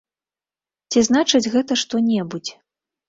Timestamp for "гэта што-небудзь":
1.57-2.51